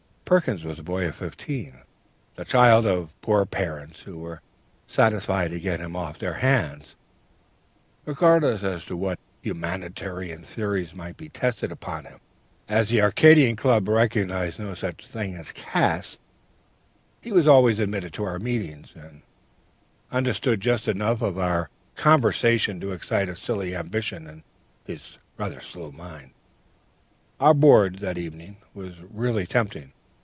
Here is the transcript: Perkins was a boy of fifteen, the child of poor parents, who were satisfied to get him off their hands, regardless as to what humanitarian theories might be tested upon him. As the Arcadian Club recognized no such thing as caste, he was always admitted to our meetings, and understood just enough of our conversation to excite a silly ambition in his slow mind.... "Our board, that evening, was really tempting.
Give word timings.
Perkins 0.25 0.63
was 0.63 0.79
a 0.79 0.83
boy 0.83 1.09
of 1.09 1.15
fifteen, 1.17 1.81
the 2.35 2.45
child 2.45 2.85
of 2.87 3.13
poor 3.19 3.45
parents, 3.45 4.03
who 4.03 4.17
were 4.17 4.41
satisfied 4.87 5.49
to 5.51 5.59
get 5.59 5.81
him 5.81 5.93
off 5.93 6.19
their 6.19 6.35
hands, 6.35 6.95
regardless 8.05 8.63
as 8.63 8.85
to 8.85 8.95
what 8.95 9.19
humanitarian 9.41 10.41
theories 10.41 10.95
might 10.95 11.17
be 11.17 11.27
tested 11.27 11.69
upon 11.69 12.05
him. 12.05 12.19
As 12.69 12.87
the 12.87 13.01
Arcadian 13.01 13.57
Club 13.57 13.89
recognized 13.89 14.57
no 14.57 14.73
such 14.73 15.05
thing 15.05 15.35
as 15.35 15.51
caste, 15.51 16.17
he 17.19 17.33
was 17.33 17.45
always 17.45 17.81
admitted 17.81 18.13
to 18.13 18.23
our 18.23 18.39
meetings, 18.39 18.93
and 18.95 19.23
understood 20.13 20.61
just 20.61 20.87
enough 20.87 21.21
of 21.21 21.37
our 21.37 21.69
conversation 21.95 22.79
to 22.79 22.93
excite 22.93 23.27
a 23.27 23.35
silly 23.35 23.75
ambition 23.75 24.27
in 24.29 24.43
his 24.85 25.19
slow 25.59 25.91
mind.... 25.91 26.31
"Our 27.37 27.53
board, 27.53 27.99
that 27.99 28.17
evening, 28.17 28.55
was 28.73 29.01
really 29.01 29.45
tempting. 29.45 29.91